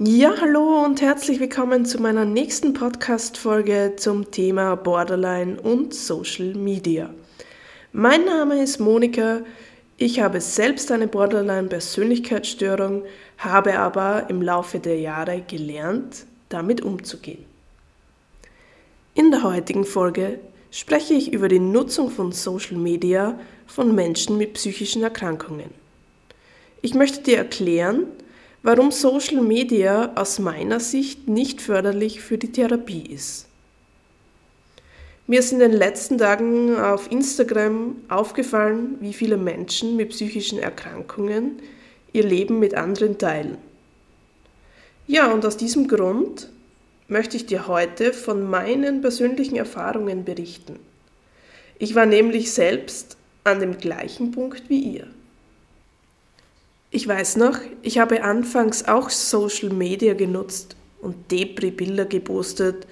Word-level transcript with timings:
Ja, 0.00 0.34
hallo 0.40 0.84
und 0.84 1.00
herzlich 1.02 1.38
willkommen 1.38 1.86
zu 1.86 2.02
meiner 2.02 2.24
nächsten 2.24 2.72
Podcast-Folge 2.72 3.92
zum 3.94 4.28
Thema 4.28 4.74
Borderline 4.74 5.60
und 5.60 5.94
Social 5.94 6.52
Media. 6.54 7.10
Mein 7.92 8.24
Name 8.24 8.60
ist 8.60 8.80
Monika. 8.80 9.42
Ich 9.96 10.18
habe 10.18 10.40
selbst 10.40 10.90
eine 10.90 11.06
Borderline-Persönlichkeitsstörung, 11.06 13.04
habe 13.38 13.78
aber 13.78 14.28
im 14.30 14.42
Laufe 14.42 14.80
der 14.80 14.98
Jahre 14.98 15.42
gelernt, 15.46 16.26
damit 16.48 16.80
umzugehen. 16.80 17.44
In 19.14 19.30
der 19.30 19.44
heutigen 19.44 19.84
Folge 19.84 20.40
spreche 20.72 21.14
ich 21.14 21.32
über 21.32 21.46
die 21.46 21.60
Nutzung 21.60 22.10
von 22.10 22.32
Social 22.32 22.78
Media 22.78 23.38
von 23.68 23.94
Menschen 23.94 24.38
mit 24.38 24.54
psychischen 24.54 25.04
Erkrankungen. 25.04 25.70
Ich 26.82 26.94
möchte 26.94 27.22
dir 27.22 27.38
erklären, 27.38 28.08
warum 28.64 28.90
Social 28.90 29.42
Media 29.42 30.10
aus 30.14 30.38
meiner 30.38 30.80
Sicht 30.80 31.28
nicht 31.28 31.60
förderlich 31.60 32.22
für 32.22 32.38
die 32.38 32.50
Therapie 32.50 33.02
ist. 33.02 33.46
Mir 35.26 35.40
ist 35.40 35.52
in 35.52 35.58
den 35.58 35.72
letzten 35.72 36.16
Tagen 36.16 36.74
auf 36.76 37.12
Instagram 37.12 37.96
aufgefallen, 38.08 38.96
wie 39.00 39.12
viele 39.12 39.36
Menschen 39.36 39.96
mit 39.96 40.08
psychischen 40.10 40.58
Erkrankungen 40.58 41.60
ihr 42.14 42.24
Leben 42.24 42.58
mit 42.58 42.74
anderen 42.74 43.18
teilen. 43.18 43.58
Ja, 45.06 45.30
und 45.30 45.44
aus 45.44 45.58
diesem 45.58 45.86
Grund 45.86 46.48
möchte 47.06 47.36
ich 47.36 47.44
dir 47.44 47.68
heute 47.68 48.14
von 48.14 48.48
meinen 48.48 49.02
persönlichen 49.02 49.56
Erfahrungen 49.56 50.24
berichten. 50.24 50.78
Ich 51.78 51.94
war 51.94 52.06
nämlich 52.06 52.52
selbst 52.52 53.18
an 53.44 53.60
dem 53.60 53.76
gleichen 53.76 54.32
Punkt 54.32 54.70
wie 54.70 54.80
ihr. 54.80 55.06
Ich 56.94 57.08
weiß 57.08 57.38
noch, 57.38 57.58
ich 57.82 57.98
habe 57.98 58.22
anfangs 58.22 58.84
auch 58.84 59.10
Social 59.10 59.70
Media 59.70 60.14
genutzt 60.14 60.76
und 61.00 61.28
Depri-Bilder 61.32 62.04
gepostet 62.04 62.86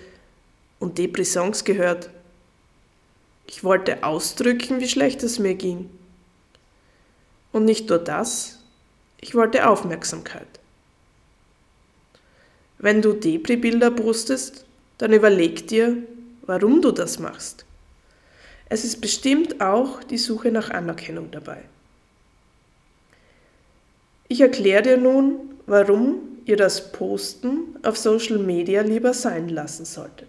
und 0.81 0.99
Depri-Songs 0.99 1.63
gehört. 1.63 2.11
Ich 3.47 3.63
wollte 3.63 4.03
ausdrücken, 4.03 4.81
wie 4.81 4.89
schlecht 4.89 5.23
es 5.23 5.39
mir 5.39 5.55
ging. 5.55 5.89
Und 7.53 7.65
nicht 7.65 7.91
nur 7.91 8.01
das, 8.01 8.59
ich 9.21 9.37
wollte 9.37 9.69
Aufmerksamkeit. 9.69 10.49
Wenn 12.79 13.03
du 13.03 13.13
Depri-Bilder 13.13 13.93
postest, 13.93 14.65
dann 14.99 15.13
überleg 15.13 15.69
dir, 15.69 15.97
warum 16.45 16.83
du 16.83 16.91
das 16.91 17.21
machst. 17.21 17.65
Es 18.69 18.85
ist 18.85 19.01
bestimmt 19.01 19.61
auch 19.61 20.03
die 20.03 20.19
Suche 20.19 20.51
nach 20.51 20.71
Anerkennung 20.71 21.31
dabei. 21.31 21.63
Ich 24.29 24.41
erkläre 24.41 24.83
dir 24.83 24.97
nun, 24.97 25.51
warum 25.67 26.21
ihr 26.45 26.57
das 26.57 26.93
Posten 26.93 27.77
auf 27.83 27.97
Social 27.97 28.39
Media 28.39 28.83
lieber 28.83 29.15
sein 29.15 29.49
lassen 29.49 29.85
solltet. 29.85 30.29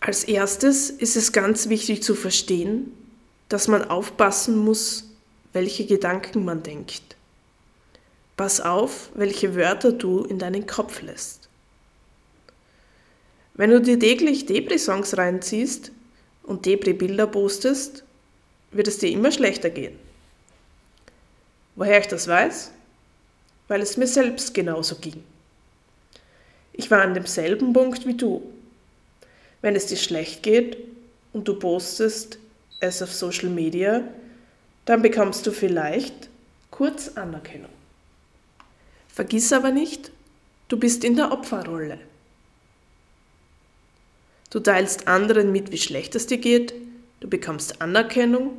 Als 0.00 0.24
erstes 0.24 0.90
ist 0.90 1.16
es 1.16 1.32
ganz 1.32 1.68
wichtig 1.68 2.02
zu 2.02 2.14
verstehen, 2.14 2.92
dass 3.48 3.68
man 3.68 3.84
aufpassen 3.84 4.56
muss, 4.56 5.10
welche 5.52 5.86
Gedanken 5.86 6.44
man 6.44 6.62
denkt. 6.62 7.16
Pass 8.36 8.60
auf, 8.60 9.10
welche 9.14 9.56
Wörter 9.56 9.92
du 9.92 10.22
in 10.24 10.38
deinen 10.38 10.66
Kopf 10.66 11.02
lässt. 11.02 11.48
Wenn 13.54 13.70
du 13.70 13.80
dir 13.80 13.98
täglich 13.98 14.46
Depri-Songs 14.46 15.16
reinziehst 15.16 15.90
und 16.44 16.64
Depri-Bilder 16.64 17.26
postest, 17.26 18.04
wird 18.70 18.86
es 18.86 18.98
dir 18.98 19.10
immer 19.10 19.32
schlechter 19.32 19.70
gehen. 19.70 19.98
Woher 21.78 22.00
ich 22.00 22.08
das 22.08 22.26
weiß? 22.26 22.72
Weil 23.68 23.80
es 23.82 23.96
mir 23.96 24.08
selbst 24.08 24.52
genauso 24.52 24.96
ging. 24.96 25.22
Ich 26.72 26.90
war 26.90 27.02
an 27.02 27.14
demselben 27.14 27.72
Punkt 27.72 28.04
wie 28.04 28.16
du. 28.16 28.42
Wenn 29.62 29.76
es 29.76 29.86
dir 29.86 29.96
schlecht 29.96 30.42
geht 30.42 30.76
und 31.32 31.46
du 31.46 31.54
postest 31.54 32.40
es 32.80 33.00
auf 33.00 33.14
Social 33.14 33.48
Media, 33.48 34.02
dann 34.86 35.02
bekommst 35.02 35.46
du 35.46 35.52
vielleicht 35.52 36.28
kurz 36.72 37.10
Anerkennung. 37.14 37.70
Vergiss 39.06 39.52
aber 39.52 39.70
nicht, 39.70 40.10
du 40.66 40.80
bist 40.80 41.04
in 41.04 41.14
der 41.14 41.30
Opferrolle. 41.30 42.00
Du 44.50 44.58
teilst 44.58 45.06
anderen 45.06 45.52
mit, 45.52 45.70
wie 45.70 45.78
schlecht 45.78 46.16
es 46.16 46.26
dir 46.26 46.38
geht, 46.38 46.74
du 47.20 47.28
bekommst 47.28 47.80
Anerkennung, 47.80 48.56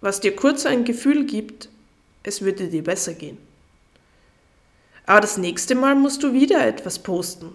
was 0.00 0.18
dir 0.18 0.34
kurz 0.34 0.66
ein 0.66 0.84
Gefühl 0.84 1.26
gibt, 1.26 1.68
es 2.24 2.42
würde 2.42 2.68
dir 2.68 2.82
besser 2.82 3.14
gehen. 3.14 3.38
Aber 5.06 5.20
das 5.20 5.36
nächste 5.36 5.74
Mal 5.74 5.94
musst 5.94 6.22
du 6.22 6.32
wieder 6.32 6.66
etwas 6.66 6.98
posten, 6.98 7.52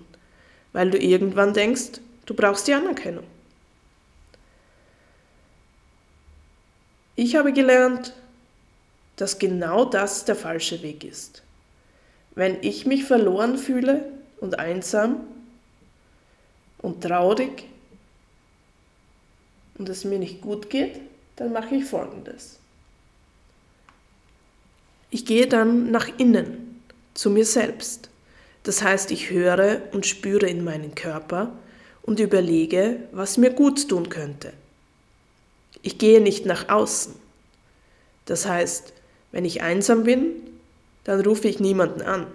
weil 0.72 0.92
du 0.92 0.98
irgendwann 0.98 1.54
denkst, 1.54 2.00
du 2.26 2.34
brauchst 2.34 2.68
die 2.68 2.74
Anerkennung. 2.74 3.26
Ich 7.16 7.36
habe 7.36 7.52
gelernt, 7.52 8.14
dass 9.18 9.40
genau 9.40 9.84
das 9.84 10.24
der 10.24 10.36
falsche 10.36 10.82
Weg 10.82 11.04
ist. 11.04 11.44
Wenn 12.36 12.58
ich 12.62 12.86
mich 12.86 13.04
verloren 13.04 13.58
fühle 13.58 14.10
und 14.40 14.60
einsam 14.60 15.18
und 16.78 17.04
traurig 17.04 17.66
und 19.78 19.90
es 19.90 20.06
mir 20.06 20.20
nicht 20.20 20.40
gut 20.42 20.70
geht, 20.70 21.02
dann 21.36 21.52
mache 21.52 21.76
ich 21.76 21.86
Folgendes. 21.86 22.60
Ich 25.12 25.26
gehe 25.26 25.48
dann 25.48 25.92
nach 25.92 26.08
innen, 26.18 26.82
zu 27.14 27.30
mir 27.30 27.46
selbst. 27.46 28.10
Das 28.64 28.84
heißt, 28.84 29.12
ich 29.12 29.32
höre 29.32 29.82
und 29.92 30.06
spüre 30.06 30.48
in 30.48 30.64
meinen 30.64 30.94
Körper 30.94 31.52
und 32.04 32.20
überlege, 32.20 32.98
was 33.12 33.38
mir 33.38 33.50
gut 33.50 33.90
tun 33.90 34.10
könnte. 34.10 34.54
Ich 35.82 35.98
gehe 35.98 36.22
nicht 36.22 36.46
nach 36.46 36.70
außen. 36.70 37.16
Das 38.26 38.46
heißt, 38.46 38.94
wenn 39.32 39.46
ich 39.46 39.62
einsam 39.62 40.04
bin, 40.04 40.34
dann 41.04 41.22
rufe 41.22 41.48
ich 41.48 41.60
niemanden 41.60 42.02
an. 42.02 42.28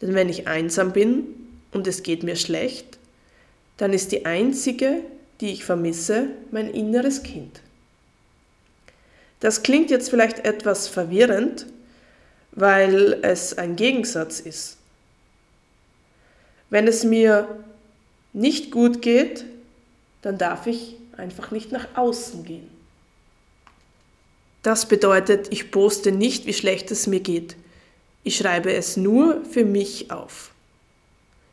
Denn 0.00 0.14
wenn 0.14 0.28
ich 0.28 0.48
einsam 0.48 0.92
bin 0.92 1.26
und 1.72 1.86
es 1.86 2.02
geht 2.02 2.22
mir 2.22 2.36
schlecht, 2.36 2.98
dann 3.76 3.92
ist 3.92 4.12
die 4.12 4.24
einzige, 4.24 5.00
die 5.40 5.52
ich 5.52 5.64
vermisse, 5.64 6.28
mein 6.50 6.70
inneres 6.70 7.22
Kind. 7.22 7.60
Das 9.40 9.62
klingt 9.62 9.90
jetzt 9.90 10.08
vielleicht 10.08 10.46
etwas 10.46 10.88
verwirrend, 10.88 11.66
weil 12.54 13.18
es 13.22 13.58
ein 13.58 13.76
Gegensatz 13.76 14.40
ist. 14.40 14.76
Wenn 16.70 16.86
es 16.86 17.04
mir 17.04 17.48
nicht 18.32 18.70
gut 18.70 19.02
geht, 19.02 19.44
dann 20.22 20.38
darf 20.38 20.66
ich 20.66 20.96
einfach 21.16 21.50
nicht 21.50 21.72
nach 21.72 21.86
außen 21.94 22.44
gehen. 22.44 22.68
Das 24.62 24.86
bedeutet, 24.86 25.48
ich 25.52 25.70
poste 25.70 26.10
nicht, 26.10 26.46
wie 26.46 26.54
schlecht 26.54 26.90
es 26.90 27.06
mir 27.06 27.20
geht. 27.20 27.56
Ich 28.22 28.36
schreibe 28.36 28.72
es 28.72 28.96
nur 28.96 29.44
für 29.44 29.64
mich 29.64 30.10
auf. 30.10 30.52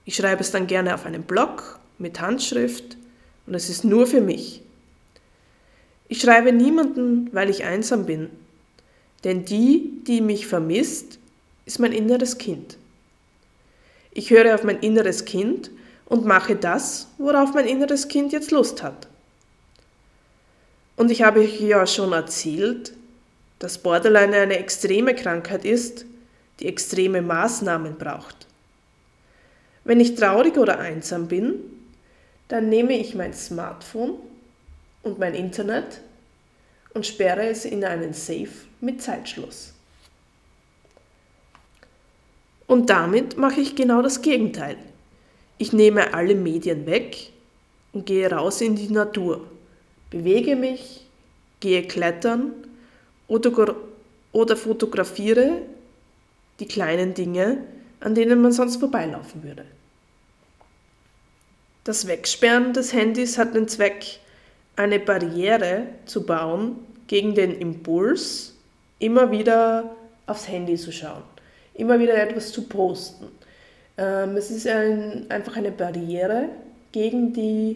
Ich 0.06 0.16
schreibe 0.16 0.41
es 0.41 0.51
dann 0.51 0.68
gerne 0.68 0.95
auf 0.95 1.06
einem 1.06 1.23
Blog 1.23 1.79
mit 1.97 2.22
Handschrift 2.22 2.95
und 3.45 3.53
es 3.53 3.69
ist 3.69 3.83
nur 3.83 4.07
für 4.07 4.22
mich. 4.22 4.62
Ich 6.07 6.22
schreibe 6.22 6.53
niemanden, 6.53 7.29
weil 7.33 7.50
ich 7.50 7.63
einsam 7.63 8.06
bin, 8.06 8.29
denn 9.24 9.46
die, 9.46 9.92
die 10.08 10.22
mich 10.22 10.48
vermisst, 10.48 11.20
ist 11.66 11.80
mein 11.80 11.92
inneres 11.92 12.38
Kind. 12.38 12.78
Ich 14.12 14.30
höre 14.30 14.56
auf 14.56 14.64
mein 14.64 14.80
inneres 14.80 15.26
Kind 15.26 15.72
und 16.06 16.26
mache 16.26 16.56
das, 16.56 17.08
worauf 17.18 17.54
mein 17.54 17.68
inneres 17.68 18.08
Kind 18.08 18.34
jetzt 18.34 18.52
Lust 18.52 18.84
hat. 18.84 19.08
Und 20.98 21.12
ich 21.12 21.24
habe 21.24 21.44
ja 21.44 21.88
schon 21.88 22.12
erzählt, 22.12 22.94
dass 23.60 23.78
Borderline 23.78 24.36
eine 24.36 24.57
extreme 24.57 25.16
Krankheit 25.16 25.66
ist, 25.66 26.06
die 26.60 26.68
extreme 26.68 27.22
Maßnahmen 27.22 27.98
braucht. 27.98 28.48
Wenn 29.84 30.00
ich 30.00 30.16
traurig 30.16 30.57
oder 30.57 30.80
einsam 30.80 31.28
bin, 31.28 31.56
dann 32.50 32.69
nehme 32.69 32.98
ich 32.98 33.16
mein 33.16 33.34
Smartphone 33.34 34.16
und 35.04 35.18
mein 35.18 35.34
Internet 35.34 36.01
und 36.94 37.07
sperre 37.07 37.48
es 37.48 37.66
in 37.66 37.86
einen 37.86 38.13
Safe 38.13 38.50
mit 38.81 39.01
Zeitschluss. 39.01 39.74
Und 42.68 42.89
damit 42.89 43.38
mache 43.38 43.62
ich 43.62 43.75
genau 43.75 44.01
das 44.01 44.22
Gegenteil. 44.22 44.78
Ich 45.57 45.74
nehme 45.74 46.13
alle 46.13 46.36
Medien 46.36 46.86
weg 46.86 47.31
und 47.94 48.06
gehe 48.06 48.31
raus 48.31 48.62
in 48.62 48.75
die 48.75 48.92
Natur, 48.92 49.45
bewege 50.10 50.56
mich, 50.56 51.06
gehe 51.60 51.83
klettern 51.83 52.54
oder, 53.28 54.56
fotografiere 54.56 55.62
die 56.60 56.66
kleinen 56.66 57.13
Dinge, 57.13 57.57
an 58.00 58.16
denen 58.16 58.42
man 58.42 58.51
sonst 58.51 58.78
vorbeilaufen 58.78 59.44
würde. 59.44 59.66
Das 61.83 62.07
Wegsperren 62.07 62.74
des 62.74 62.94
Handys 62.94 63.38
hat 63.38 63.56
den 63.56 63.68
Zweck, 63.68 64.19
eine 64.75 65.00
Barriere 65.00 65.88
zu 66.06 66.25
bauen 66.25 66.80
gegen 67.07 67.36
den 67.36 67.60
Impuls, 67.60 68.56
immer 69.01 69.31
wieder 69.31 69.95
aufs 70.27 70.48
Handy 70.48 70.77
zu 70.77 70.92
schauen, 70.92 71.24
immer 71.74 72.00
wieder 72.00 72.15
etwas 72.15 72.51
zu 72.51 72.68
posten, 72.68 73.27
Ähm, 73.98 74.38
es 74.38 74.50
ist 74.50 74.68
ein, 74.68 75.30
einfach 75.30 75.57
eine 75.57 75.71
Barriere 75.71 76.48
gegen 76.94 77.33
die, 77.33 77.75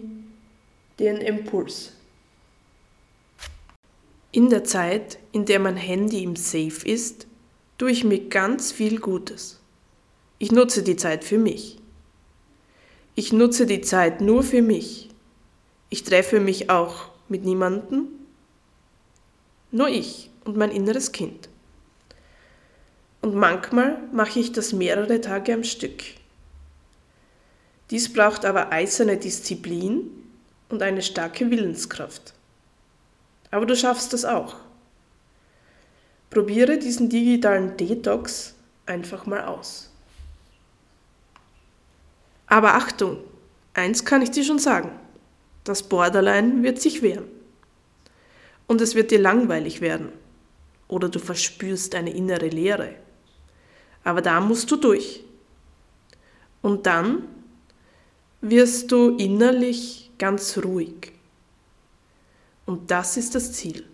den 0.97 1.17
Impuls. 1.17 1.91
In 4.31 4.49
der 4.49 4.63
Zeit, 4.63 5.19
in 5.33 5.45
der 5.45 5.59
mein 5.59 5.75
Handy 5.75 6.23
im 6.23 6.37
Safe 6.37 6.87
ist, 6.87 7.27
tue 7.77 7.91
ich 7.91 8.05
mir 8.05 8.29
ganz 8.29 8.71
viel 8.71 8.99
Gutes. 8.99 9.59
Ich 10.39 10.51
nutze 10.51 10.83
die 10.83 10.95
Zeit 10.95 11.25
für 11.25 11.37
mich. 11.37 11.77
Ich 13.15 13.33
nutze 13.33 13.65
die 13.65 13.81
Zeit 13.81 14.21
nur 14.21 14.41
für 14.41 14.61
mich. 14.61 15.09
Ich 15.89 16.03
treffe 16.03 16.39
mich 16.39 16.69
auch 16.69 17.09
mit 17.27 17.43
niemandem, 17.43 18.07
nur 19.71 19.89
ich 19.89 20.29
und 20.45 20.55
mein 20.55 20.71
inneres 20.71 21.11
Kind. 21.11 21.49
Und 23.21 23.35
manchmal 23.35 23.97
mache 24.13 24.39
ich 24.39 24.51
das 24.51 24.71
mehrere 24.71 25.19
Tage 25.19 25.53
am 25.53 25.63
Stück. 25.63 26.03
Dies 27.89 28.11
braucht 28.11 28.45
aber 28.45 28.71
eiserne 28.71 29.17
Disziplin 29.17 30.09
und 30.69 30.81
eine 30.81 31.01
starke 31.01 31.51
Willenskraft. 31.51 32.33
Aber 33.51 33.65
du 33.65 33.75
schaffst 33.75 34.13
das 34.13 34.25
auch. 34.25 34.55
Probiere 36.29 36.77
diesen 36.77 37.09
digitalen 37.09 37.77
Detox 37.77 38.55
einfach 38.85 39.25
mal 39.25 39.45
aus. 39.45 39.89
Aber 42.47 42.75
Achtung, 42.75 43.17
eins 43.73 44.05
kann 44.05 44.21
ich 44.21 44.31
dir 44.31 44.43
schon 44.43 44.59
sagen. 44.59 44.91
Das 45.63 45.83
Borderline 45.83 46.61
wird 46.63 46.81
sich 46.81 47.01
wehren. 47.01 47.25
Und 48.67 48.81
es 48.81 48.95
wird 48.95 49.11
dir 49.11 49.19
langweilig 49.19 49.81
werden. 49.81 50.09
Oder 50.87 51.09
du 51.09 51.19
verspürst 51.19 51.95
eine 51.95 52.11
innere 52.11 52.47
Leere. 52.47 52.95
Aber 54.03 54.21
da 54.21 54.39
musst 54.39 54.69
du 54.69 54.75
durch. 54.75 55.23
Und 56.61 56.85
dann 56.85 57.27
wirst 58.41 58.91
du 58.91 59.17
innerlich 59.17 60.11
ganz 60.17 60.57
ruhig. 60.57 61.11
Und 62.65 62.89
das 62.91 63.17
ist 63.17 63.35
das 63.35 63.53
Ziel. 63.53 63.85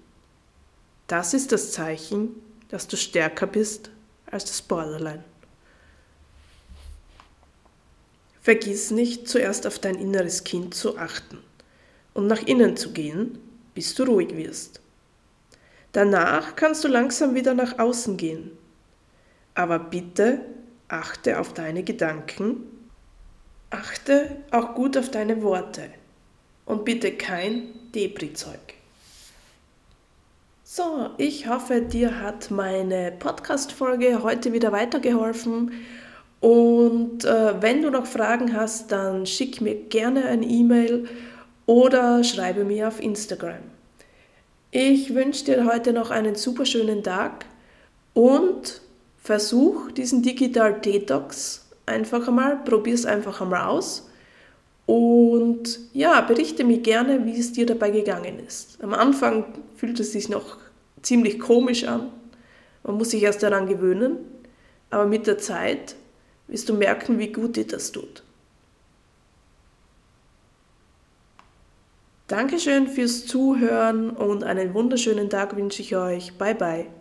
Das 1.08 1.34
ist 1.34 1.52
das 1.52 1.72
Zeichen, 1.72 2.30
dass 2.70 2.88
du 2.88 2.96
stärker 2.96 3.48
bist 3.48 3.90
als 4.26 4.46
das 4.46 4.62
Borderline. 4.62 5.24
Vergiss 8.42 8.92
nicht, 8.92 9.28
zuerst 9.28 9.68
auf 9.68 9.78
dein 9.78 9.96
inneres 9.96 10.44
Kind 10.44 10.74
zu 10.74 10.98
achten 10.98 11.38
und 12.14 12.28
nach 12.28 12.42
innen 12.48 12.76
zu 12.76 12.92
gehen, 12.92 13.38
bis 13.76 13.94
du 13.94 14.04
ruhig 14.04 14.36
wirst. 14.36 14.82
Danach 15.92 16.56
kannst 16.56 16.84
du 16.84 16.88
langsam 16.88 17.36
wieder 17.36 17.54
nach 17.54 17.80
außen 17.80 18.18
gehen. 18.18 18.52
Aber 19.54 19.80
bitte 19.80 20.40
achte 20.88 21.40
auf 21.40 21.54
deine 21.54 21.84
Gedanken, 21.84 22.64
achte 23.70 24.38
auch 24.52 24.76
gut 24.76 24.98
auf 24.98 25.12
deine 25.12 25.42
Worte 25.42 25.90
und 26.66 26.86
bitte 26.86 27.12
kein 27.14 27.64
Debris-Zeug. 27.94 28.76
So, 30.64 31.10
ich 31.18 31.48
hoffe, 31.48 31.82
dir 31.82 32.22
hat 32.22 32.50
meine 32.50 33.12
Podcast-Folge 33.12 34.24
heute 34.24 34.54
wieder 34.54 34.72
weitergeholfen. 34.72 35.74
Und 36.40 37.26
äh, 37.26 37.62
wenn 37.62 37.82
du 37.82 37.90
noch 37.90 38.06
Fragen 38.06 38.56
hast, 38.56 38.90
dann 38.92 39.26
schick 39.26 39.60
mir 39.60 39.76
gerne 39.76 40.26
ein 40.26 40.44
E-Mail 40.44 41.10
oder 41.66 42.24
schreibe 42.24 42.64
mir 42.64 42.88
auf 42.88 43.02
Instagram. 43.02 43.60
Ich 44.74 45.14
wünsche 45.14 45.44
dir 45.44 45.66
heute 45.66 45.92
noch 45.92 46.12
einen 46.12 46.36
super 46.36 46.66
schönen 46.66 47.04
Tag 47.04 47.46
und 48.14 48.80
versuch 49.22 49.92
diesen 49.92 50.22
Digital 50.22 50.80
Detox 50.80 51.66
einfach 51.86 52.26
einmal, 52.26 52.56
probier 52.64 52.94
es 52.94 53.06
einfach 53.06 53.42
einmal 53.42 53.68
aus 53.68 54.08
und 54.86 55.78
ja, 55.92 56.22
berichte 56.22 56.64
mir 56.64 56.78
gerne, 56.78 57.26
wie 57.26 57.38
es 57.38 57.52
dir 57.52 57.66
dabei 57.66 57.92
gegangen 57.92 58.40
ist. 58.48 58.82
Am 58.82 58.94
Anfang 58.94 59.44
fühlt 59.76 60.00
es 60.00 60.14
sich 60.14 60.30
noch 60.30 60.58
ziemlich 61.02 61.38
komisch 61.38 61.84
an. 61.84 62.10
Man 62.84 62.96
muss 62.96 63.10
sich 63.10 63.24
erst 63.24 63.44
daran 63.44 63.68
gewöhnen. 63.68 64.20
Aber 64.90 65.06
mit 65.06 65.28
der 65.28 65.38
Zeit 65.38 65.96
wirst 66.48 66.70
du 66.70 66.74
merken, 66.76 67.20
wie 67.20 67.32
gut 67.32 67.58
dir 67.58 67.68
das 67.68 67.92
tut. 67.92 68.24
Dankeschön 72.32 72.88
fürs 72.88 73.26
Zuhören 73.26 74.10
und 74.10 74.46
einen 74.46 74.74
wunderschönen 74.74 75.30
Tag 75.30 75.58
wünsche 75.58 75.82
ich 75.82 75.98
euch. 75.98 76.38
Bye 76.38 76.56
bye. 76.56 77.01